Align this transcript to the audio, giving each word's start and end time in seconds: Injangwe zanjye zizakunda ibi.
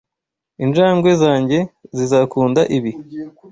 Injangwe 0.63 1.11
zanjye 1.21 1.57
zizakunda 1.97 2.61
ibi. 2.77 2.91